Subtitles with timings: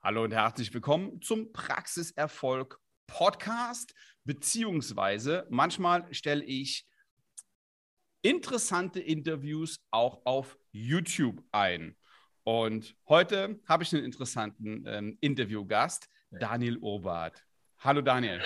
[0.00, 6.86] Hallo und herzlich willkommen zum Praxiserfolg Podcast, beziehungsweise manchmal stelle ich
[8.22, 11.96] interessante Interviews auch auf YouTube ein.
[12.44, 17.44] Und heute habe ich einen interessanten ähm, Interviewgast, Daniel Urbart.
[17.80, 18.40] Hallo Daniel.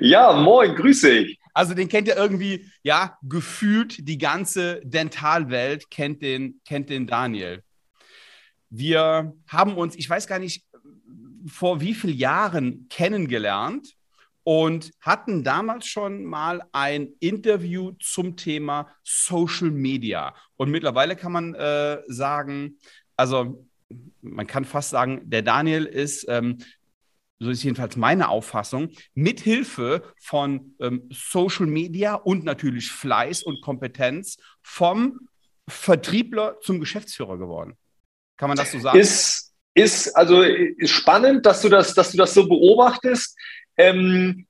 [0.00, 1.38] Ja, moin, grüße dich.
[1.52, 7.62] Also den kennt ihr irgendwie, ja, gefühlt die ganze Dentalwelt kennt den, kennt den Daniel.
[8.76, 10.64] Wir haben uns, ich weiß gar nicht,
[11.46, 13.94] vor wie vielen Jahren kennengelernt
[14.42, 20.34] und hatten damals schon mal ein Interview zum Thema Social Media.
[20.56, 22.78] Und mittlerweile kann man äh, sagen,
[23.16, 23.64] also
[24.20, 26.58] man kann fast sagen, der Daniel ist, ähm,
[27.38, 34.36] so ist jedenfalls meine Auffassung, mithilfe von ähm, Social Media und natürlich Fleiß und Kompetenz
[34.62, 35.28] vom
[35.68, 37.76] Vertriebler zum Geschäftsführer geworden.
[38.36, 38.98] Kann man das so sagen?
[38.98, 43.36] Ist, ist also ist spannend, dass du das, dass du das so beobachtest.
[43.76, 44.46] Ähm,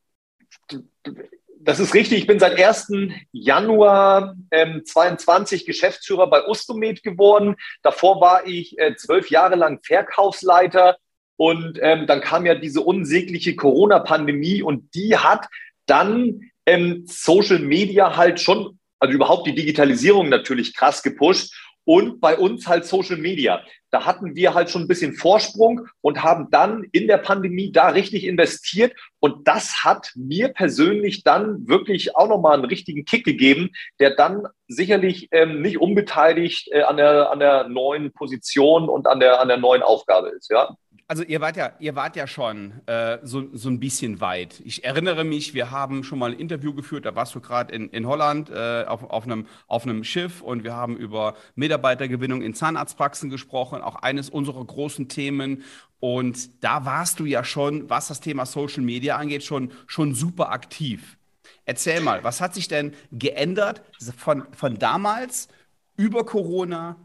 [1.65, 2.19] das ist richtig.
[2.19, 2.93] Ich bin seit 1.
[3.33, 7.57] Januar ähm, 22 Geschäftsführer bei Ustomed geworden.
[7.83, 10.99] Davor war ich äh, zwölf Jahre lang Verkaufsleiter.
[11.37, 15.49] Und ähm, dann kam ja diese unsägliche Corona-Pandemie und die hat
[15.87, 21.53] dann ähm, Social Media halt schon, also überhaupt die Digitalisierung natürlich krass gepusht
[21.85, 23.63] und bei uns halt Social Media.
[23.95, 27.91] Da hatten wir halt schon ein bisschen Vorsprung und haben dann in der Pandemie da
[27.91, 28.93] richtig investiert.
[29.21, 33.71] Und das hat mir persönlich dann wirklich auch nochmal einen richtigen Kick gegeben,
[34.01, 39.21] der dann sicherlich ähm, nicht unbeteiligt äh, an, der, an der neuen Position und an
[39.21, 40.51] der, an der neuen Aufgabe ist.
[40.51, 44.61] Ja also ihr wart ja, ihr wart ja schon äh, so, so ein bisschen weit.
[44.65, 47.91] Ich erinnere mich, wir haben schon mal ein Interview geführt, da warst du gerade in,
[47.91, 52.55] in Holland äh, auf, auf, einem, auf einem Schiff und wir haben über Mitarbeitergewinnung in
[52.55, 55.65] Zahnarztpraxen gesprochen, auch eines unserer großen Themen.
[56.01, 60.51] Und da warst du ja schon, was das Thema Social Media angeht, schon, schon super
[60.51, 61.17] aktiv.
[61.65, 63.83] Erzähl mal, was hat sich denn geändert
[64.17, 65.49] von, von damals
[65.97, 66.97] über Corona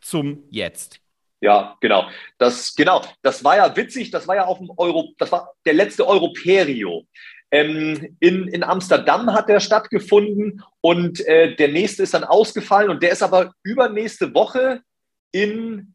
[0.00, 1.00] zum Jetzt?
[1.40, 2.08] Ja, genau.
[2.38, 3.02] Das, genau.
[3.22, 4.10] Das war ja witzig.
[4.10, 7.06] Das war ja auf dem Euro, das war der letzte Europerio.
[7.50, 13.02] Ähm, in, in Amsterdam hat der stattgefunden und äh, der nächste ist dann ausgefallen und
[13.02, 14.82] der ist aber übernächste Woche
[15.30, 15.94] in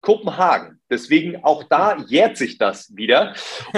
[0.00, 0.80] Kopenhagen.
[0.90, 3.34] Deswegen auch da jährt sich das wieder.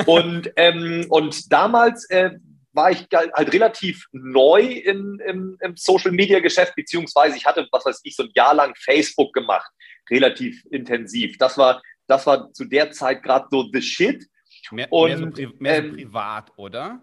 [0.07, 2.31] Und, ähm, und damals äh,
[2.73, 7.85] war ich halt relativ neu in, im, im Social Media Geschäft, beziehungsweise ich hatte, was
[7.85, 9.71] weiß ich, so ein Jahr lang Facebook gemacht
[10.11, 11.39] relativ intensiv.
[11.39, 14.27] Das war, das war zu der Zeit gerade so the shit.
[14.71, 17.03] Mehr, Und, mehr, so, pri mehr so ähm, privat, oder?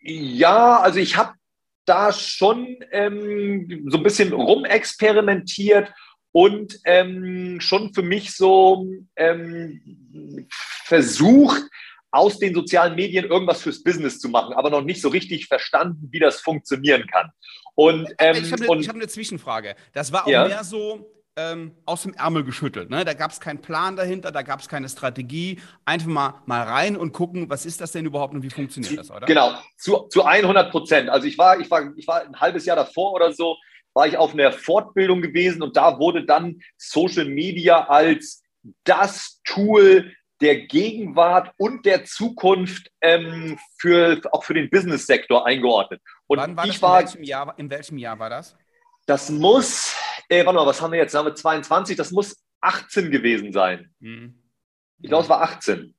[0.00, 1.34] Ja, also ich habe
[1.84, 5.92] da schon ähm, so ein bisschen rumexperimentiert
[6.32, 10.48] und ähm, schon für mich so ähm,
[10.84, 11.62] versucht,
[12.10, 16.08] aus den sozialen Medien irgendwas fürs Business zu machen, aber noch nicht so richtig verstanden,
[16.10, 17.30] wie das funktionieren kann.
[17.74, 19.76] Und, ähm, ich habe eine, hab eine Zwischenfrage.
[19.92, 20.48] Das war auch ja?
[20.48, 22.90] mehr so, ähm, aus dem Ärmel geschüttelt.
[22.90, 23.04] Ne?
[23.04, 25.60] Da gab es keinen Plan dahinter, da gab es keine Strategie.
[25.84, 29.10] Einfach mal, mal rein und gucken, was ist das denn überhaupt und wie funktioniert das,
[29.10, 29.26] oder?
[29.26, 31.08] Genau, zu, zu 100 Prozent.
[31.08, 33.56] Also ich war, ich, war, ich war ein halbes Jahr davor oder so,
[33.98, 38.44] war ich auf einer Fortbildung gewesen und da wurde dann Social Media als
[38.84, 46.00] das Tool der Gegenwart und der Zukunft ähm, für, auch für den Business-Sektor eingeordnet.
[46.28, 46.80] Und Wann war ich?
[46.80, 48.56] War, in, welchem Jahr, in welchem Jahr war das?
[49.06, 49.96] Das muss,
[50.28, 51.16] äh, warte mal, was haben wir jetzt?
[51.16, 51.96] Haben wir 22?
[51.96, 53.92] Das muss 18 gewesen sein.
[53.98, 54.40] Mhm.
[55.02, 55.92] Ich glaube, es war 18.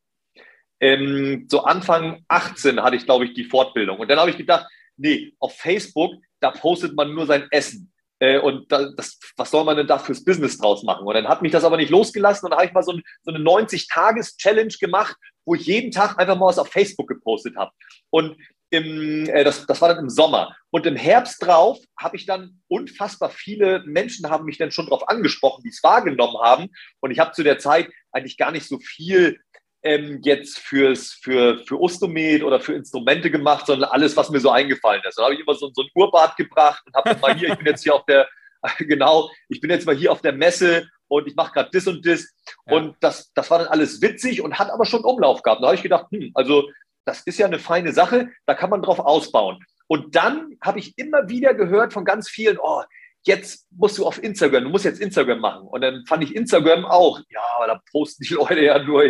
[0.79, 3.99] Ähm, so Anfang 18 hatte ich, glaube ich, die Fortbildung.
[3.99, 4.67] Und dann habe ich gedacht,
[4.99, 7.91] nee, auf Facebook, da postet man nur sein Essen.
[8.19, 11.07] Äh, und da, das, was soll man denn da fürs Business draus machen?
[11.07, 13.01] Und dann hat mich das aber nicht losgelassen und dann habe ich mal so, ein,
[13.23, 15.15] so eine 90-Tages-Challenge gemacht,
[15.45, 17.71] wo ich jeden Tag einfach mal was auf Facebook gepostet habe.
[18.09, 18.35] Und
[18.71, 20.55] im, äh, das, das war dann im Sommer.
[20.69, 25.07] Und im Herbst drauf habe ich dann unfassbar viele Menschen haben mich dann schon darauf
[25.09, 26.67] angesprochen, die es wahrgenommen haben.
[26.99, 29.39] Und ich habe zu der Zeit eigentlich gar nicht so viel
[29.83, 34.49] ähm, jetzt fürs, für, für Ostomed oder für Instrumente gemacht, sondern alles, was mir so
[34.49, 35.17] eingefallen ist.
[35.17, 37.67] Da habe ich immer so, so ein Urbad gebracht und habe mal hier, ich bin
[37.67, 38.27] jetzt hier auf der,
[38.79, 42.05] genau, ich bin jetzt mal hier auf der Messe und ich mache gerade das und
[42.05, 42.27] das.
[42.67, 42.75] Ja.
[42.75, 45.61] Und das, das war dann alles witzig und hat aber schon Umlauf gehabt.
[45.61, 46.69] Da habe ich gedacht, hm, also
[47.05, 49.63] das ist ja eine feine Sache, da kann man drauf ausbauen.
[49.87, 52.83] Und dann habe ich immer wieder gehört von ganz vielen, oh,
[53.23, 55.67] jetzt musst du auf Instagram, du musst jetzt Instagram machen.
[55.67, 59.03] Und dann fand ich Instagram auch, ja, aber da posten die Leute ja nur,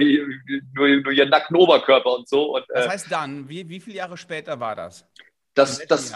[0.74, 2.56] nur, nur ihren nackten Oberkörper und so.
[2.56, 5.06] Und, das äh, heißt dann, wie, wie viele Jahre später war das?
[5.54, 6.14] Das, das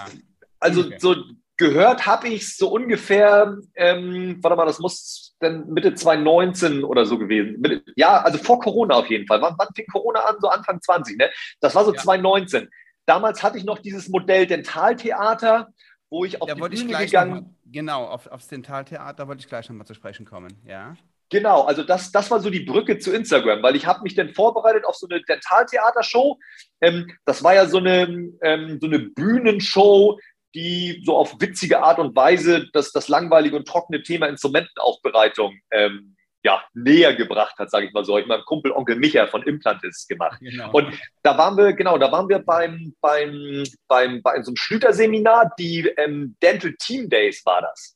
[0.60, 0.98] also okay.
[1.00, 1.16] so
[1.58, 7.18] gehört habe ich so ungefähr, ähm, warte mal, das muss dann Mitte 2019 oder so
[7.18, 7.84] gewesen.
[7.96, 9.42] Ja, also vor Corona auf jeden Fall.
[9.42, 10.38] Wann, wann fing Corona an?
[10.40, 11.30] So Anfang 20, ne?
[11.60, 12.02] Das war so ja.
[12.02, 12.70] 2019.
[13.06, 15.70] Damals hatte ich noch dieses Modell Dentaltheater,
[16.10, 19.68] wo ich auf da die Bühne gegangen mal, Genau, auf, aufs Dentaltheater wollte ich gleich
[19.68, 20.96] nochmal zu sprechen kommen, ja.
[21.30, 24.30] Genau, also das, das war so die Brücke zu Instagram, weil ich habe mich dann
[24.30, 26.38] vorbereitet auf so eine Dentaltheatershow.
[26.80, 28.04] Ähm, das war ja so eine,
[28.44, 30.20] ähm, so eine Bühnenshow,
[30.54, 36.16] die so auf witzige Art und Weise das, das langweilige und trockene Thema Instrumentenaufbereitung ähm,
[36.44, 38.18] ja, näher gebracht hat, sage ich mal so.
[38.18, 40.40] Ich meinem Kumpel Onkel Micha von Implantis gemacht.
[40.42, 40.72] Genau.
[40.72, 45.54] Und da waren wir, genau, da waren wir beim, beim, beim, bei so einem Schlüter-Seminar,
[45.58, 47.96] die ähm, Dental Team Days war das.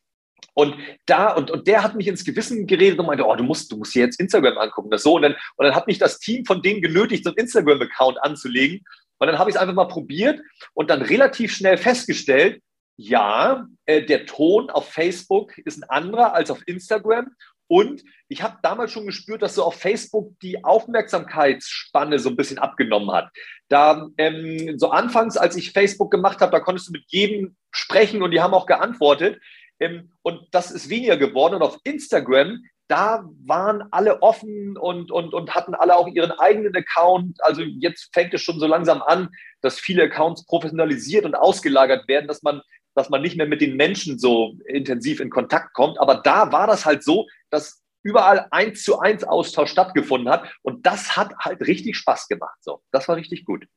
[0.53, 3.71] Und da, und, und der hat mich ins Gewissen geredet und meinte, oh, du musst,
[3.71, 4.89] du musst hier jetzt Instagram angucken.
[4.89, 5.15] Das so.
[5.15, 8.83] Und dann, und dann hat mich das Team von denen genötigt, so einen Instagram-Account anzulegen.
[9.19, 10.39] Und dann habe ich es einfach mal probiert
[10.73, 12.61] und dann relativ schnell festgestellt,
[12.97, 17.27] ja, äh, der Ton auf Facebook ist ein anderer als auf Instagram.
[17.67, 22.59] Und ich habe damals schon gespürt, dass so auf Facebook die Aufmerksamkeitsspanne so ein bisschen
[22.59, 23.29] abgenommen hat.
[23.69, 28.21] Da ähm, so anfangs, als ich Facebook gemacht habe, da konntest du mit jedem sprechen
[28.21, 29.39] und die haben auch geantwortet.
[29.79, 31.55] Ähm, und das ist weniger geworden.
[31.55, 36.75] Und auf Instagram, da waren alle offen und, und, und hatten alle auch ihren eigenen
[36.75, 37.43] Account.
[37.43, 39.29] Also jetzt fängt es schon so langsam an,
[39.61, 42.61] dass viele Accounts professionalisiert und ausgelagert werden, dass man,
[42.95, 45.99] dass man nicht mehr mit den Menschen so intensiv in Kontakt kommt.
[45.99, 50.49] Aber da war das halt so, dass überall eins zu eins Austausch stattgefunden hat.
[50.61, 52.57] Und das hat halt richtig Spaß gemacht.
[52.61, 53.67] So, das war richtig gut.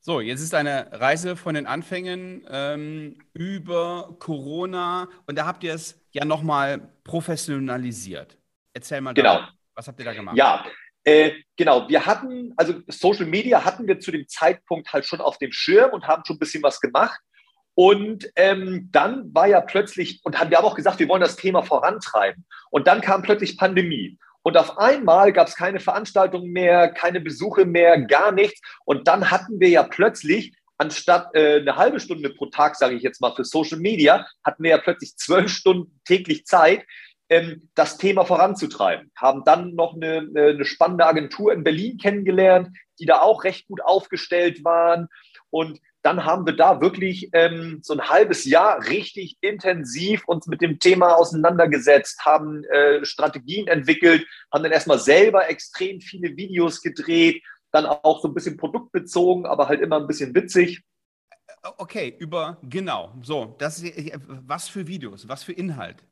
[0.00, 5.72] So, jetzt ist eine Reise von den Anfängen ähm, über Corona und da habt ihr
[5.72, 8.36] es ja nochmal professionalisiert.
[8.74, 9.38] Erzähl mal, genau.
[9.38, 10.36] Da, was habt ihr da gemacht?
[10.36, 10.62] Ja,
[11.04, 11.88] äh, genau.
[11.88, 15.92] Wir hatten, also Social Media hatten wir zu dem Zeitpunkt halt schon auf dem Schirm
[15.92, 17.18] und haben schon ein bisschen was gemacht.
[17.74, 21.36] Und ähm, dann war ja plötzlich, und haben wir haben auch gesagt, wir wollen das
[21.36, 22.44] Thema vorantreiben.
[22.70, 24.18] Und dann kam plötzlich Pandemie.
[24.42, 28.60] Und auf einmal gab es keine Veranstaltungen mehr, keine Besuche mehr, gar nichts.
[28.84, 33.02] Und dann hatten wir ja plötzlich, anstatt äh, eine halbe Stunde pro Tag, sage ich
[33.02, 36.84] jetzt mal, für Social Media, hatten wir ja plötzlich zwölf Stunden täglich Zeit,
[37.30, 39.10] ähm, das Thema voranzutreiben.
[39.16, 42.68] Haben dann noch eine, eine spannende Agentur in Berlin kennengelernt,
[43.00, 45.08] die da auch recht gut aufgestellt waren.
[45.50, 50.60] Und dann haben wir da wirklich ähm, so ein halbes Jahr richtig intensiv uns mit
[50.60, 57.42] dem Thema auseinandergesetzt, haben äh, Strategien entwickelt, haben dann erstmal selber extrem viele Videos gedreht,
[57.72, 60.82] dann auch so ein bisschen produktbezogen, aber halt immer ein bisschen witzig.
[61.78, 63.14] Okay, über genau.
[63.22, 66.04] So, das ist, was für Videos, was für Inhalt?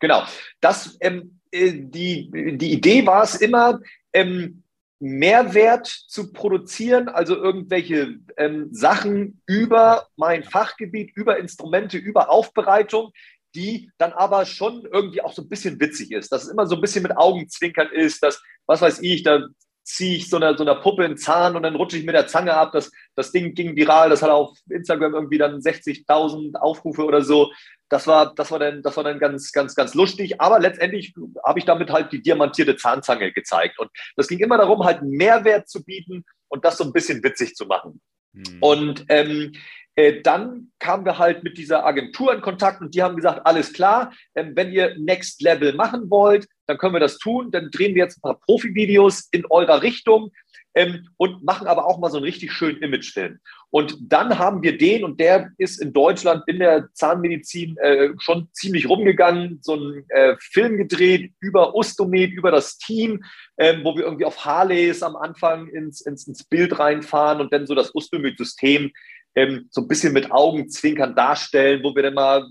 [0.00, 0.24] Genau.
[0.60, 3.80] Das ähm, äh, die die Idee war es immer.
[4.12, 4.64] Ähm,
[5.00, 13.12] Mehrwert zu produzieren, also irgendwelche ähm, Sachen über mein Fachgebiet, über Instrumente, über Aufbereitung,
[13.54, 16.74] die dann aber schon irgendwie auch so ein bisschen witzig ist, dass es immer so
[16.74, 19.46] ein bisschen mit Augenzwinkern ist, dass, was weiß ich, da
[19.88, 22.26] ziehe ich so einer, so einer Puppe einen Zahn und dann rutsche ich mit der
[22.26, 22.72] Zange ab.
[22.72, 27.50] Das, das Ding ging viral, das hat auf Instagram irgendwie dann 60.000 Aufrufe oder so.
[27.88, 30.40] Das war, das war dann, das war dann ganz, ganz, ganz lustig.
[30.40, 31.14] Aber letztendlich
[31.44, 33.78] habe ich damit halt die diamantierte Zahnzange gezeigt.
[33.78, 37.54] Und das ging immer darum, halt Mehrwert zu bieten und das so ein bisschen witzig
[37.54, 38.00] zu machen.
[38.34, 38.58] Hm.
[38.60, 39.52] Und ähm,
[39.98, 43.72] äh, dann kamen wir halt mit dieser Agentur in Kontakt und die haben gesagt, alles
[43.72, 47.50] klar, ähm, wenn ihr Next Level machen wollt, dann können wir das tun.
[47.50, 50.30] Dann drehen wir jetzt ein paar Profi-Videos in eurer Richtung
[50.78, 53.40] ähm, und machen aber auch mal so einen richtig schönen Imagefilm.
[53.70, 58.48] Und dann haben wir den, und der ist in Deutschland in der Zahnmedizin äh, schon
[58.52, 63.24] ziemlich rumgegangen, so einen äh, Film gedreht über Ostomed, über das Team,
[63.58, 67.66] ähm, wo wir irgendwie auf Harleys am Anfang ins, ins, ins Bild reinfahren und dann
[67.66, 68.92] so das Ostomed-System
[69.34, 72.46] ähm, so ein bisschen mit Augenzwinkern darstellen, wo wir dann mal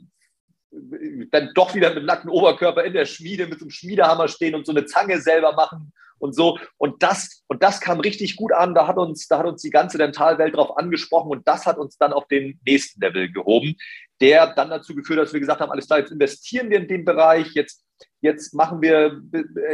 [1.31, 4.65] dann doch wieder mit nacktem Oberkörper in der Schmiede mit so einem Schmiedehammer stehen und
[4.65, 6.57] so eine Zange selber machen und so.
[6.77, 8.73] Und das, und das kam richtig gut an.
[8.73, 11.97] Da hat uns, da hat uns die ganze Dentalwelt drauf angesprochen und das hat uns
[11.97, 13.75] dann auf den nächsten Level gehoben,
[14.21, 16.87] der dann dazu geführt hat, dass wir gesagt haben, alles klar, jetzt investieren wir in
[16.87, 17.83] den Bereich, jetzt,
[18.21, 19.21] jetzt machen wir,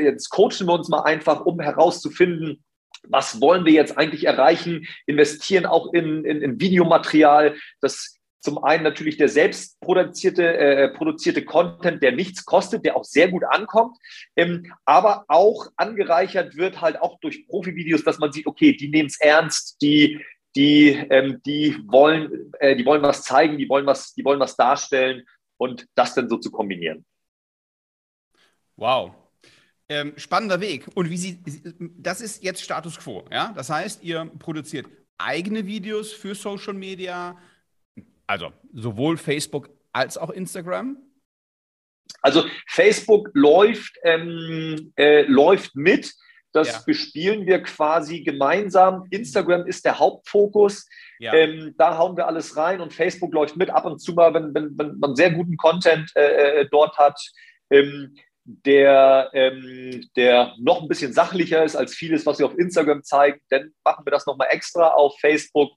[0.02, 2.64] jetzt coachen wir uns mal einfach, um herauszufinden,
[3.08, 8.84] was wollen wir jetzt eigentlich erreichen, investieren auch in, in, in Videomaterial, das zum einen
[8.84, 13.98] natürlich der selbst produzierte, äh, produzierte Content, der nichts kostet, der auch sehr gut ankommt,
[14.36, 19.08] ähm, aber auch angereichert wird halt auch durch Profi-Videos, dass man sieht, okay, die nehmen
[19.08, 20.22] es ernst, die,
[20.56, 24.56] die, ähm, die, wollen, äh, die wollen was zeigen, die wollen was, die wollen was
[24.56, 25.24] darstellen
[25.58, 27.06] und das dann so zu kombinieren.
[28.76, 29.14] Wow,
[29.90, 30.88] ähm, spannender Weg.
[30.96, 31.40] Und wie Sie,
[31.98, 33.26] das ist jetzt Status quo.
[33.32, 33.54] Ja?
[33.56, 37.38] Das heißt, ihr produziert eigene Videos für Social Media,
[38.28, 40.98] also sowohl Facebook als auch Instagram.
[42.22, 46.14] Also Facebook läuft, ähm, äh, läuft mit.
[46.52, 46.82] Das ja.
[46.86, 49.08] bespielen wir quasi gemeinsam.
[49.10, 50.88] Instagram ist der Hauptfokus.
[51.20, 51.34] Ja.
[51.34, 53.72] Ähm, da hauen wir alles rein und Facebook läuft mit.
[53.72, 57.20] Ab und zu mal, wenn, wenn, wenn man sehr guten Content äh, äh dort hat,
[57.72, 63.04] ähm, der, ähm, der noch ein bisschen sachlicher ist als vieles, was wir auf Instagram
[63.04, 65.72] zeigen, dann machen wir das nochmal extra auf Facebook.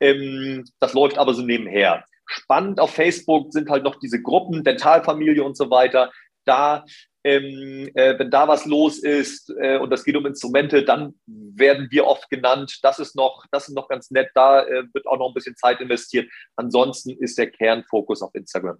[0.00, 2.04] Ähm, das läuft aber so nebenher.
[2.26, 6.12] Spannend auf Facebook sind halt noch diese Gruppen, Dentalfamilie und so weiter.
[6.44, 6.84] Da,
[7.24, 11.88] ähm, äh, wenn da was los ist äh, und das geht um Instrumente, dann werden
[11.90, 12.80] wir oft genannt.
[12.82, 14.30] Das ist noch, das ist noch ganz nett.
[14.34, 16.28] Da äh, wird auch noch ein bisschen Zeit investiert.
[16.56, 18.78] Ansonsten ist der Kernfokus auf Instagram.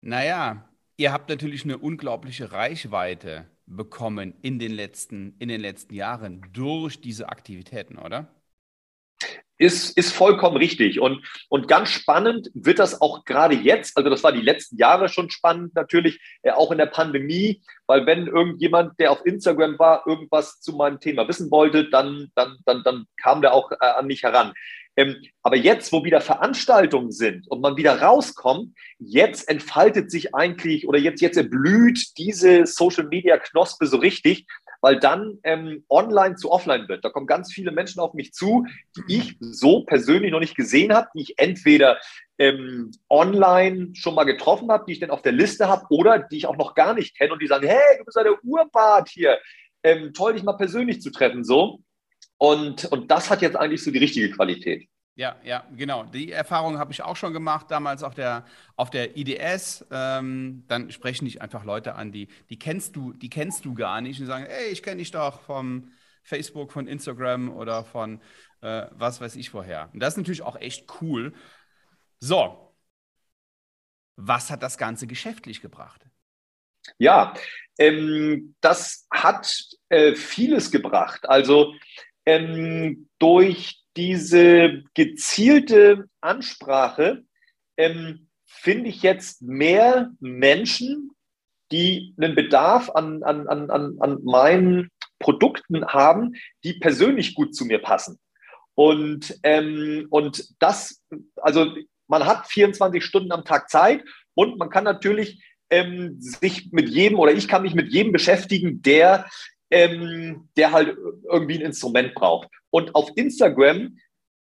[0.00, 0.68] Naja,
[0.98, 7.00] ihr habt natürlich eine unglaubliche Reichweite bekommen in den letzten, in den letzten Jahren durch
[7.00, 8.28] diese Aktivitäten, oder?
[9.58, 11.00] ist, ist vollkommen richtig.
[11.00, 15.08] Und, und ganz spannend wird das auch gerade jetzt, also das war die letzten Jahre
[15.08, 20.06] schon spannend natürlich, äh, auch in der Pandemie, weil wenn irgendjemand, der auf Instagram war,
[20.06, 24.06] irgendwas zu meinem Thema wissen wollte, dann, dann, dann, dann kam der auch äh, an
[24.06, 24.52] mich heran.
[24.98, 30.88] Ähm, aber jetzt, wo wieder Veranstaltungen sind und man wieder rauskommt, jetzt entfaltet sich eigentlich
[30.88, 34.48] oder jetzt, jetzt erblüht diese Social Media Knospe so richtig,
[34.80, 37.04] weil dann ähm, online zu offline wird.
[37.04, 40.92] Da kommen ganz viele Menschen auf mich zu, die ich so persönlich noch nicht gesehen
[40.92, 41.98] habe, die ich entweder
[42.38, 46.38] ähm, online schon mal getroffen habe, die ich dann auf der Liste habe oder die
[46.38, 49.08] ich auch noch gar nicht kenne und die sagen, hey, du bist ja der Urbart
[49.10, 49.38] hier.
[49.84, 51.78] Ähm, toll, dich mal persönlich zu treffen, so.
[52.38, 54.88] Und, und das hat jetzt eigentlich so die richtige Qualität.
[55.16, 56.04] Ja, ja, genau.
[56.04, 58.44] Die Erfahrung habe ich auch schon gemacht, damals auf der,
[58.76, 59.84] auf der IDS.
[59.90, 64.00] Ähm, dann sprechen dich einfach Leute an, die, die kennst du, die kennst du gar
[64.00, 65.90] nicht und sagen, ey, ich kenne dich doch vom
[66.22, 68.20] Facebook, von Instagram oder von
[68.60, 69.90] äh, was weiß ich woher.
[69.92, 71.32] Und das ist natürlich auch echt cool.
[72.20, 72.74] So,
[74.14, 76.06] was hat das Ganze geschäftlich gebracht?
[76.98, 77.34] Ja,
[77.76, 81.28] ähm, das hat äh, vieles gebracht.
[81.28, 81.74] Also
[82.28, 87.24] ähm, durch diese gezielte Ansprache
[87.78, 91.12] ähm, finde ich jetzt mehr Menschen,
[91.72, 97.78] die einen Bedarf an, an, an, an meinen Produkten haben, die persönlich gut zu mir
[97.78, 98.18] passen.
[98.74, 101.02] Und, ähm, und das,
[101.36, 101.74] also
[102.08, 104.04] man hat 24 Stunden am Tag Zeit
[104.34, 108.82] und man kann natürlich ähm, sich mit jedem oder ich kann mich mit jedem beschäftigen,
[108.82, 109.26] der
[109.70, 110.96] ähm, der halt
[111.30, 112.48] irgendwie ein Instrument braucht.
[112.70, 113.98] Und auf Instagram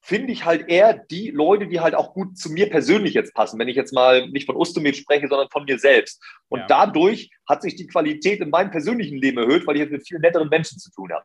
[0.03, 3.59] finde ich halt eher die Leute, die halt auch gut zu mir persönlich jetzt passen,
[3.59, 6.23] wenn ich jetzt mal nicht von Ustomet spreche, sondern von mir selbst.
[6.51, 6.67] Und ja.
[6.67, 10.19] dadurch hat sich die Qualität in meinem persönlichen Leben erhöht, weil ich jetzt mit viel
[10.19, 11.25] netteren Menschen zu tun habe.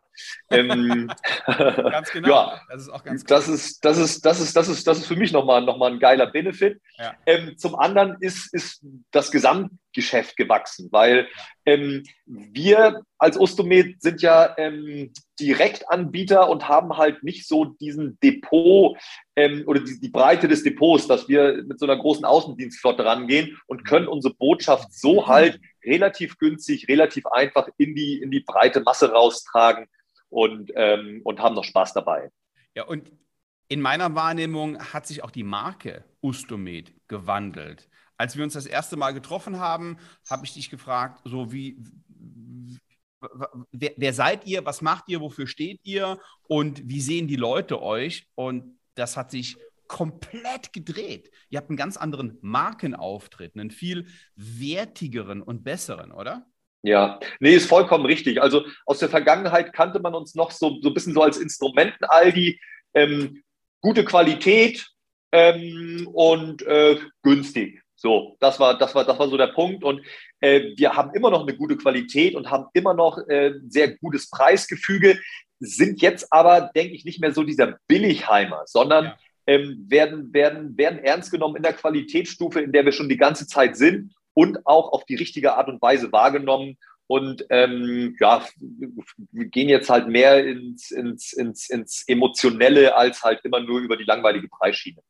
[0.52, 1.12] ähm,
[1.48, 2.30] ganz genau.
[2.30, 5.08] Ja, das ist auch ganz das ist, das ist, das ist, das ist, das ist
[5.08, 6.80] für mich nochmal noch mal ein geiler Benefit.
[6.98, 7.14] Ja.
[7.26, 11.28] Ähm, zum anderen ist, ist das Gesamtgeschäft gewachsen, weil
[11.66, 18.96] ähm, wir als Ostomed sind ja ähm, Direktanbieter und haben halt nicht so diesen Depot
[19.36, 23.58] ähm, oder die, die, Breite des Depots, dass wir mit so einer großen Außendienstflotte rangehen
[23.68, 28.82] und können unsere Botschaft so halt relativ günstig, relativ einfach in die, in die breite
[28.82, 29.88] Masse raustragen
[30.30, 32.30] und, ähm, und haben noch Spaß dabei.
[32.76, 33.12] Ja, und
[33.68, 37.90] in meiner Wahrnehmung hat sich auch die Marke Ustomed gewandelt.
[38.18, 39.98] Als wir uns das erste Mal getroffen haben,
[40.30, 41.78] habe ich dich gefragt, so wie,
[43.72, 47.82] wer, wer, seid ihr, was macht ihr, wofür steht ihr und wie sehen die Leute
[47.82, 48.28] euch?
[48.36, 51.30] Und das hat sich komplett gedreht.
[51.50, 56.48] Ihr habt einen ganz anderen Markenauftritt, einen viel wertigeren und besseren, oder?
[56.82, 58.42] Ja, nee, ist vollkommen richtig.
[58.42, 62.60] Also aus der Vergangenheit kannte man uns noch so, so ein bisschen so als Instrumenten-Aldi.
[62.94, 63.44] Ähm,
[63.82, 64.88] gute Qualität
[65.32, 67.82] ähm, und äh, günstig.
[67.96, 69.84] So, das war, das war, das war so der Punkt.
[69.84, 70.02] Und
[70.42, 74.30] äh, wir haben immer noch eine gute Qualität und haben immer noch äh, sehr gutes
[74.30, 75.20] Preisgefüge,
[75.60, 79.18] sind jetzt aber, denke ich, nicht mehr so dieser Billigheimer, sondern ja.
[79.48, 83.48] ähm, werden, werden, werden ernst genommen in der Qualitätsstufe, in der wir schon die ganze
[83.48, 86.78] Zeit sind und auch auf die richtige Art und Weise wahrgenommen.
[87.08, 88.46] Und ähm, ja,
[89.32, 93.96] wir gehen jetzt halt mehr ins, ins, ins, ins Emotionelle als halt immer nur über
[93.96, 95.02] die langweilige Preisschiene.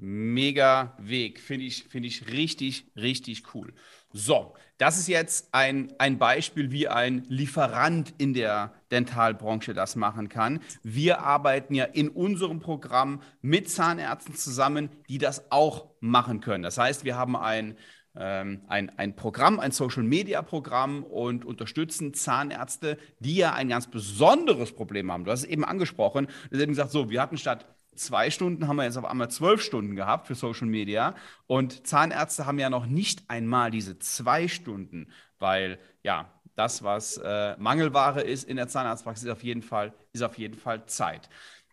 [0.00, 1.40] Mega Weg.
[1.40, 3.74] Finde ich, find ich richtig, richtig cool.
[4.12, 10.28] So, das ist jetzt ein, ein Beispiel, wie ein Lieferant in der Dentalbranche das machen
[10.28, 10.60] kann.
[10.84, 16.62] Wir arbeiten ja in unserem Programm mit Zahnärzten zusammen, die das auch machen können.
[16.62, 17.76] Das heißt, wir haben ein,
[18.14, 25.10] ähm, ein, ein Programm, ein Social-Media-Programm und unterstützen Zahnärzte, die ja ein ganz besonderes Problem
[25.10, 25.24] haben.
[25.24, 26.26] Du hast es eben angesprochen.
[26.50, 27.66] Du hast eben gesagt, so, wir hatten statt
[27.98, 31.14] zwei Stunden haben wir jetzt auf einmal zwölf Stunden gehabt für Social Media.
[31.46, 37.56] Und Zahnärzte haben ja noch nicht einmal diese zwei Stunden, weil ja, das, was äh,
[37.58, 41.28] Mangelware ist in der Zahnarztpraxis, ist auf jeden Fall, ist auf jeden Fall Zeit.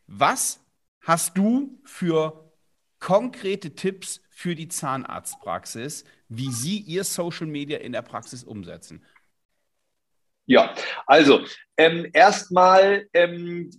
[0.07, 0.59] Was
[1.01, 2.51] hast du für
[2.99, 9.03] konkrete Tipps für die Zahnarztpraxis, wie sie ihr Social Media in der Praxis umsetzen?
[10.47, 10.73] Ja,
[11.07, 11.41] also
[11.77, 13.71] ähm, erstmal ähm,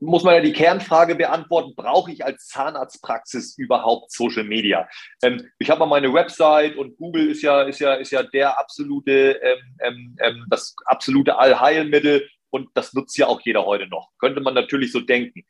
[0.00, 4.88] muss man ja die Kernfrage beantworten, brauche ich als Zahnarztpraxis überhaupt Social Media?
[5.22, 8.58] Ähm, ich habe mal meine Website und Google ist ja, ist ja, ist ja der
[8.58, 14.10] absolute, ähm, ähm, ähm, das absolute Allheilmittel und das nutzt ja auch jeder heute noch.
[14.18, 15.44] Könnte man natürlich so denken.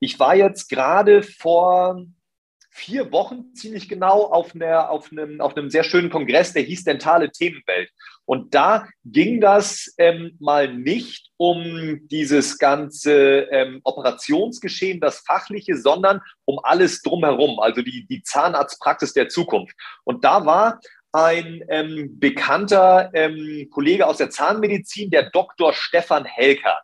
[0.00, 2.06] ich war jetzt gerade vor
[2.74, 6.84] vier Wochen ziemlich genau auf, einer, auf, einem, auf einem sehr schönen Kongress, der hieß
[6.84, 7.90] Dentale Themenwelt.
[8.24, 16.22] Und da ging das ähm, mal nicht um dieses ganze ähm, Operationsgeschehen, das fachliche, sondern
[16.46, 19.76] um alles drumherum, also die, die Zahnarztpraxis der Zukunft.
[20.04, 20.80] Und da war
[21.12, 25.74] ein ähm, bekannter ähm, Kollege aus der Zahnmedizin, der Dr.
[25.74, 26.80] Stefan Helker.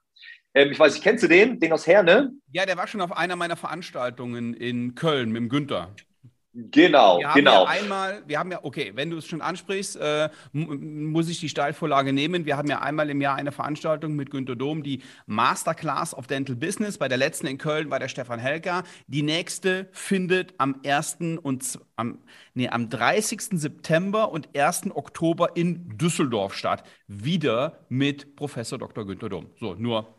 [0.58, 1.60] Ähm, ich weiß nicht, kennst du den?
[1.60, 2.32] Den aus Herne?
[2.50, 5.94] Ja, der war schon auf einer meiner Veranstaltungen in Köln mit dem Günther.
[6.52, 7.64] Genau, wir genau.
[7.64, 11.48] Ja einmal, wir haben ja, okay, wenn du es schon ansprichst, äh, muss ich die
[11.48, 12.44] Steilvorlage nehmen.
[12.44, 16.56] Wir haben ja einmal im Jahr eine Veranstaltung mit Günter Dom, die Masterclass of Dental
[16.56, 16.98] Business.
[16.98, 18.82] Bei der letzten in Köln war der Stefan Helker.
[19.06, 21.18] Die nächste findet am 1.
[21.40, 22.18] und am,
[22.54, 23.60] nee, am 30.
[23.60, 24.90] September und 1.
[24.92, 26.82] Oktober in Düsseldorf statt.
[27.06, 29.06] Wieder mit Professor Dr.
[29.06, 29.50] Günter Dom.
[29.60, 30.17] So, nur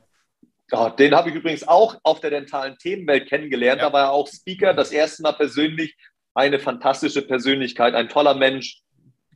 [0.71, 3.81] ja, den habe ich übrigens auch auf der dentalen Themenwelt kennengelernt.
[3.81, 3.87] Ja.
[3.87, 5.95] Da war er auch Speaker, das erste Mal persönlich
[6.33, 8.81] eine fantastische Persönlichkeit, ein toller Mensch,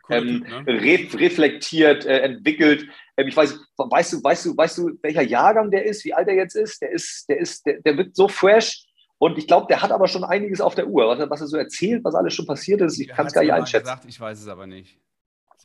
[0.10, 0.82] ähm, typ, ne?
[0.82, 2.88] re reflektiert, äh, entwickelt.
[3.18, 6.28] Ähm, ich weiß, weißt du, weißt du, weißt du, welcher Jahrgang der ist, wie alt
[6.28, 6.82] er jetzt ist?
[6.82, 8.86] Der ist, der ist, der, der wird so fresh.
[9.18, 11.08] Und ich glaube, der hat aber schon einiges auf der Uhr.
[11.08, 13.54] Was, was er so erzählt, was alles schon passiert ist, ich kann es gar nicht
[13.54, 13.86] einschätzen.
[13.86, 15.00] Gesagt, ich weiß es aber nicht.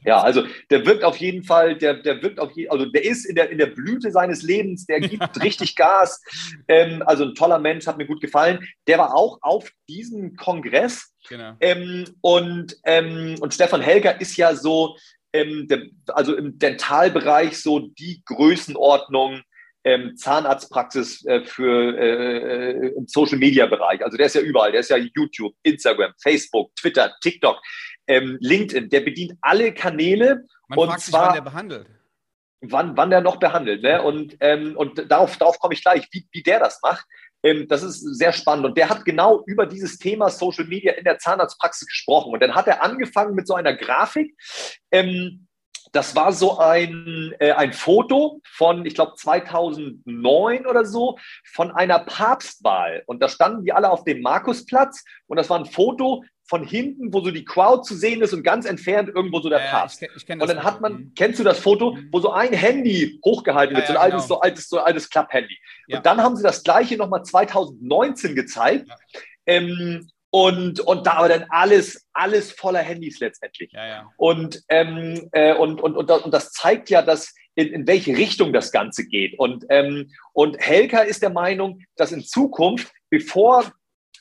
[0.08, 3.26] Ja, also der wirkt auf jeden Fall, der, der wirkt auf jeden also der ist
[3.26, 6.22] in der, in der Blüte seines Lebens, der gibt richtig Gas.
[6.66, 8.66] Ähm, also ein toller Mensch, hat mir gut gefallen.
[8.87, 11.12] Der war auch auf diesem Kongress.
[11.28, 11.52] Genau.
[11.61, 14.96] Ähm, und, ähm, und Stefan Helger ist ja so,
[15.35, 19.42] ähm, der, also im Dentalbereich so die Größenordnung
[19.85, 24.02] ähm, Zahnarztpraxis äh, für äh, äh, im Social Media Bereich.
[24.02, 27.61] Also der ist ja überall, der ist ja YouTube, Instagram, Facebook, Twitter, TikTok
[28.09, 30.47] ähm, LinkedIn, der bedient alle Kanäle.
[30.66, 31.87] Man und fragt zwar, sich, wann der behandelt.
[32.61, 33.83] Wann, wann der noch behandelt.
[33.83, 34.03] Ne?
[34.03, 37.07] Und, ähm, und darauf, darauf komme ich gleich, wie, wie der das macht.
[37.42, 38.66] Ähm, das ist sehr spannend.
[38.66, 42.33] Und der hat genau über dieses Thema Social Media in der Zahnarztpraxis gesprochen.
[42.33, 44.35] Und dann hat er angefangen mit so einer Grafik.
[44.90, 45.47] Ähm,
[45.92, 52.01] das war so ein, äh, ein Foto von, ich glaube, 2009 oder so, von einer
[52.01, 53.03] Papstwahl.
[53.07, 55.05] Und da standen die alle auf dem Markusplatz.
[55.27, 58.42] Und das war ein Foto von hinten, wo so die Crowd zu sehen ist und
[58.42, 60.02] ganz entfernt irgendwo so der ja, Papst.
[60.02, 61.12] Ich, ich und dann hat man, mhm.
[61.14, 62.08] kennst du das Foto, mhm.
[62.11, 64.34] wo so ein Handy hochgehalten wird, ja, so, ein altes, genau.
[64.37, 65.56] so altes, so altes Klapp-Handy.
[65.87, 65.98] Ja.
[65.98, 68.88] Und dann haben sie das gleiche nochmal 2019 gezeigt.
[69.46, 73.72] Ähm, und, und da aber dann alles, alles voller Handys letztendlich.
[74.16, 78.16] Und, ähm, äh, und, und, und, das, und das zeigt ja, dass in, in welche
[78.16, 79.38] Richtung das Ganze geht.
[79.38, 83.72] Und, ähm, und Helker ist der Meinung, dass in Zukunft, bevor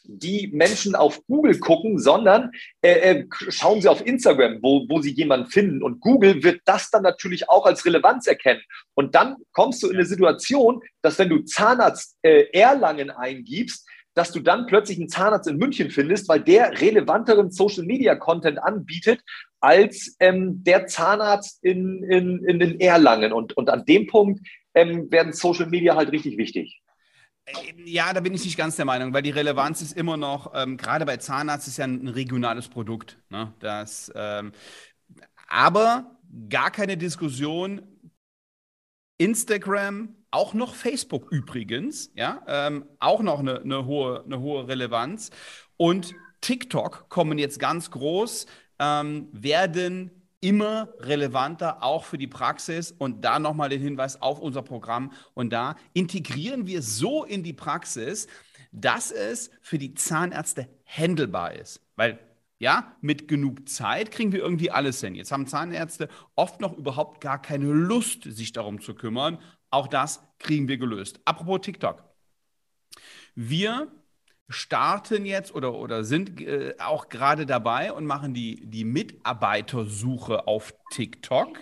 [0.08, 5.12] die Menschen auf Google gucken, sondern äh, äh, schauen sie auf Instagram, wo, wo sie
[5.12, 5.84] jemanden finden.
[5.84, 8.62] Und Google wird das dann natürlich auch als Relevanz erkennen.
[8.96, 14.32] Und dann kommst du in eine Situation, dass wenn du Zahnarzt äh, Erlangen eingibst, dass
[14.32, 19.22] du dann plötzlich einen Zahnarzt in München findest, weil der relevanteren Social-Media-Content anbietet
[19.60, 23.32] als ähm, der Zahnarzt in, in, in, in Erlangen.
[23.32, 24.42] Und, und an dem Punkt
[24.74, 26.82] ähm, werden Social Media halt richtig wichtig.
[27.86, 30.76] Ja, da bin ich nicht ganz der Meinung, weil die Relevanz ist immer noch, ähm,
[30.76, 33.18] gerade bei Zahnarzt ist ja ein regionales Produkt.
[33.30, 33.54] Ne?
[33.60, 34.52] Das, ähm,
[35.48, 36.18] aber
[36.50, 37.82] gar keine Diskussion.
[39.18, 45.32] Instagram, auch noch Facebook übrigens, ja, ähm, auch noch eine, eine, hohe, eine hohe Relevanz.
[45.78, 48.46] Und TikTok kommen jetzt ganz groß,
[48.80, 52.92] ähm, werden immer relevanter, auch für die Praxis.
[52.92, 55.12] Und da nochmal den Hinweis auf unser Programm.
[55.34, 58.28] Und da integrieren wir so in die Praxis,
[58.72, 61.82] dass es für die Zahnärzte händelbar ist.
[61.96, 62.20] Weil
[62.60, 65.14] ja, mit genug Zeit kriegen wir irgendwie alles hin.
[65.14, 69.38] Jetzt haben Zahnärzte oft noch überhaupt gar keine Lust, sich darum zu kümmern.
[69.70, 71.20] Auch das kriegen wir gelöst.
[71.26, 72.04] Apropos TikTok.
[73.36, 73.92] Wir
[74.50, 80.74] starten jetzt oder, oder sind äh, auch gerade dabei und machen die, die Mitarbeitersuche auf
[80.92, 81.58] TikTok.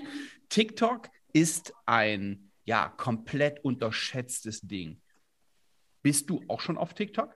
[0.50, 5.02] TikTok ist ein ja komplett unterschätztes Ding.
[6.02, 7.36] Bist du auch schon auf TikTok?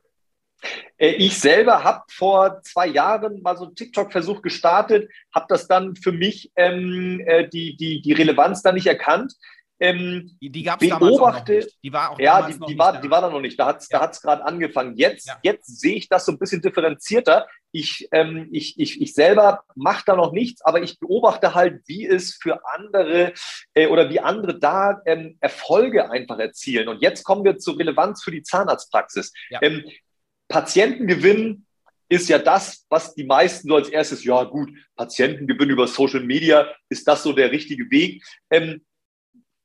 [0.98, 5.96] Äh, ich selber habe vor zwei Jahren mal so einen TikTok-Versuch gestartet, habe das dann
[5.96, 9.34] für mich ähm, äh, die, die, die Relevanz dann nicht erkannt.
[9.80, 11.78] Ähm, die gab es damals auch noch nicht.
[11.84, 13.02] Die war auch ja, die, die, war, da.
[13.02, 13.58] die war da noch nicht.
[13.58, 14.06] Da hat es ja.
[14.06, 14.98] gerade angefangen.
[14.98, 15.40] Jetzt, ja.
[15.42, 17.48] jetzt sehe ich das so ein bisschen differenzierter.
[17.72, 22.06] Ich, ähm, ich, ich, ich selber mache da noch nichts, aber ich beobachte halt, wie
[22.06, 23.34] es für andere
[23.74, 26.90] äh, oder wie andere da ähm, Erfolge einfach erzielen.
[26.90, 29.32] Und jetzt kommen wir zur Relevanz für die Zahnarztpraxis.
[29.50, 29.60] Ja.
[29.62, 29.86] Ähm,
[30.50, 31.66] Patientengewinn
[32.10, 36.68] ist ja das, was die meisten so als erstes, ja gut, Patientengewinn über Social Media,
[36.90, 38.24] ist das so der richtige Weg?
[38.50, 38.82] Ähm,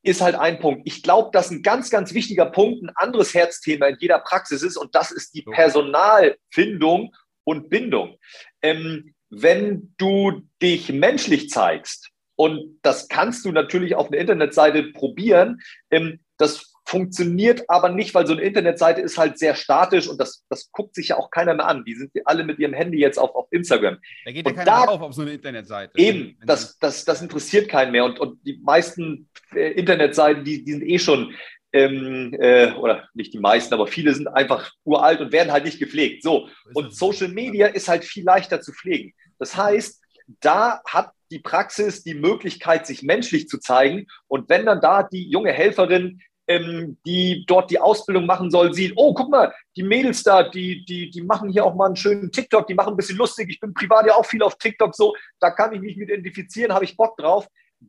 [0.04, 0.82] ist halt ein Punkt.
[0.84, 4.76] Ich glaube, dass ein ganz, ganz wichtiger Punkt ein anderes Herzthema in jeder Praxis ist
[4.76, 7.14] und das ist die Personalfindung
[7.44, 8.18] und Bindung.
[8.62, 15.60] Ähm, wenn du dich menschlich zeigst, und das kannst du natürlich auf einer Internetseite probieren,
[15.90, 20.44] ähm, das funktioniert aber nicht, weil so eine Internetseite ist halt sehr statisch und das,
[20.48, 21.84] das guckt sich ja auch keiner mehr an.
[21.84, 23.98] Die sind alle mit ihrem Handy jetzt auf, auf Instagram.
[24.24, 25.98] Da geht ja keiner da, drauf auf so eine Internetseite.
[25.98, 28.04] Eben, das, das, das interessiert keinen mehr.
[28.04, 31.34] Und, und die meisten äh, Internetseiten, die, die sind eh schon,
[31.72, 35.78] ähm, äh, oder nicht die meisten, aber viele sind einfach uralt und werden halt nicht
[35.78, 36.22] gepflegt.
[36.22, 39.12] So, und Social Media ist halt viel leichter zu pflegen.
[39.38, 40.00] Das heißt,
[40.40, 44.06] da hat die Praxis die Möglichkeit, sich menschlich zu zeigen.
[44.28, 48.92] Und wenn dann da die junge Helferin ähm, die dort die Ausbildung machen soll, sieht,
[48.96, 52.30] oh, guck mal, die Mädels da, die, die, die machen hier auch mal einen schönen
[52.30, 53.48] TikTok, die machen ein bisschen lustig.
[53.50, 56.72] Ich bin privat ja auch viel auf TikTok so, da kann ich mich mit identifizieren,
[56.72, 57.46] habe ich Bock drauf.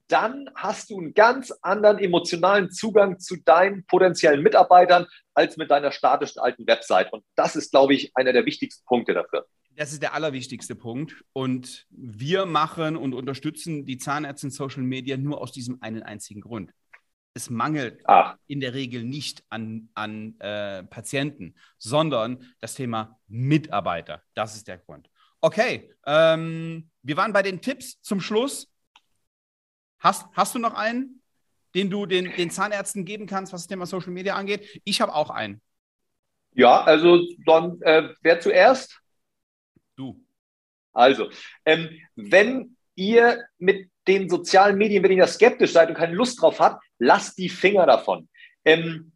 [0.07, 5.91] Dann hast du einen ganz anderen emotionalen Zugang zu deinen potenziellen Mitarbeitern als mit deiner
[5.91, 7.13] statischen alten Website.
[7.13, 9.45] Und das ist, glaube ich, einer der wichtigsten Punkte dafür.
[9.77, 11.23] Das ist der allerwichtigste Punkt.
[11.31, 16.41] Und wir machen und unterstützen die Zahnärzte in Social Media nur aus diesem einen einzigen
[16.41, 16.71] Grund
[17.35, 18.37] es mangelt Ach.
[18.47, 24.23] in der Regel nicht an, an äh, Patienten, sondern das Thema Mitarbeiter.
[24.33, 25.09] Das ist der Grund.
[25.41, 28.71] Okay, ähm, wir waren bei den Tipps zum Schluss.
[29.99, 31.21] Hast, hast du noch einen,
[31.75, 34.81] den du den, den Zahnärzten geben kannst, was das Thema Social Media angeht?
[34.85, 35.61] Ich habe auch einen.
[36.53, 39.01] Ja, also dann äh, wer zuerst?
[39.97, 40.23] Du.
[40.93, 41.29] Also,
[41.65, 46.41] ähm, wenn ihr mit den sozialen Medien, wenn ihr da skeptisch seid und keine Lust
[46.41, 48.29] drauf habt, lasst die Finger davon.
[48.63, 49.11] Ähm,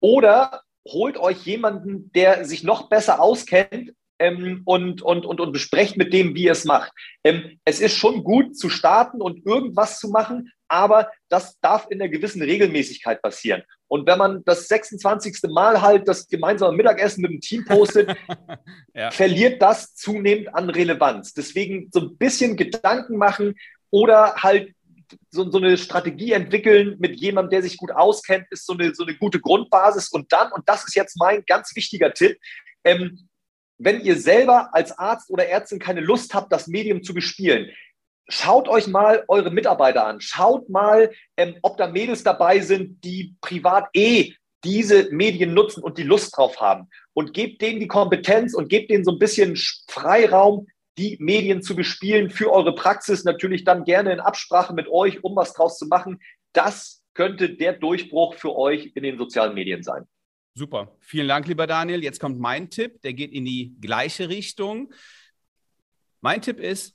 [0.00, 5.96] oder holt euch jemanden, der sich noch besser auskennt ähm, und, und, und, und besprecht
[5.96, 6.92] mit dem, wie ihr es macht.
[7.24, 12.00] Ähm, es ist schon gut zu starten und irgendwas zu machen, aber das darf in
[12.00, 13.62] einer gewissen Regelmäßigkeit passieren.
[13.88, 15.50] Und wenn man das 26.
[15.50, 18.16] Mal halt das gemeinsame Mittagessen mit dem Team postet,
[18.94, 19.10] ja.
[19.10, 21.34] verliert das zunehmend an Relevanz.
[21.34, 23.54] Deswegen so ein bisschen Gedanken machen
[23.90, 24.72] oder halt
[25.30, 29.04] so, so, eine Strategie entwickeln mit jemandem, der sich gut auskennt, ist so eine, so
[29.04, 30.08] eine gute Grundbasis.
[30.08, 32.38] Und dann, und das ist jetzt mein ganz wichtiger Tipp,
[32.84, 33.28] ähm,
[33.78, 37.70] wenn ihr selber als Arzt oder Ärztin keine Lust habt, das Medium zu bespielen,
[38.28, 40.20] schaut euch mal eure Mitarbeiter an.
[40.20, 45.98] Schaut mal, ähm, ob da Mädels dabei sind, die privat eh diese Medien nutzen und
[45.98, 46.88] die Lust drauf haben.
[47.14, 49.56] Und gebt denen die Kompetenz und gebt denen so ein bisschen
[49.88, 53.24] Freiraum, die Medien zu bespielen für eure Praxis.
[53.24, 56.20] Natürlich dann gerne in Absprache mit euch, um was draus zu machen.
[56.52, 60.06] Das könnte der Durchbruch für euch in den sozialen Medien sein.
[60.54, 60.94] Super.
[61.00, 62.02] Vielen Dank, lieber Daniel.
[62.02, 63.00] Jetzt kommt mein Tipp.
[63.02, 64.92] Der geht in die gleiche Richtung.
[66.20, 66.94] Mein Tipp ist,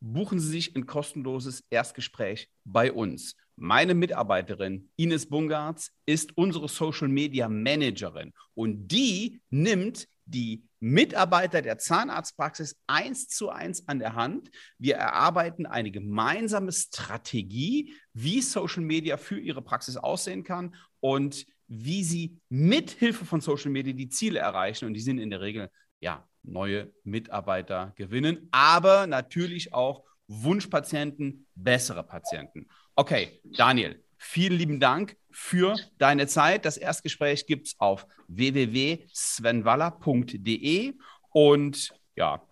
[0.00, 3.36] buchen Sie sich ein kostenloses Erstgespräch bei uns.
[3.56, 11.78] Meine Mitarbeiterin Ines Bungartz ist unsere Social Media Managerin und die nimmt die Mitarbeiter der
[11.78, 14.50] Zahnarztpraxis eins zu eins an der Hand.
[14.78, 22.02] Wir erarbeiten eine gemeinsame Strategie, wie Social Media für ihre Praxis aussehen kann und wie
[22.02, 24.86] sie mit Hilfe von Social Media die Ziele erreichen.
[24.86, 32.04] Und die sind in der Regel ja neue Mitarbeiter gewinnen, aber natürlich auch Wunschpatienten, bessere
[32.04, 32.68] Patienten.
[32.94, 36.64] Okay, Daniel, vielen lieben Dank für deine Zeit.
[36.64, 40.94] Das Erstgespräch gibt es auf www.svenwaller.de
[41.30, 42.42] und ja,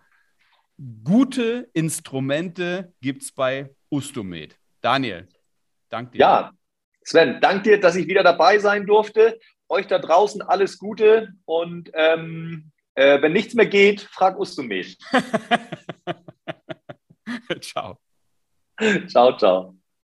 [1.03, 4.57] gute Instrumente gibt es bei Ustomed.
[4.81, 5.27] Daniel,
[5.89, 6.19] danke dir.
[6.19, 6.51] Ja,
[7.03, 9.39] Sven, danke dir, dass ich wieder dabei sein durfte.
[9.69, 14.97] Euch da draußen alles Gute und ähm, äh, wenn nichts mehr geht, frag Ustomed.
[17.61, 17.99] ciao.
[19.07, 19.77] Ciao, ciao.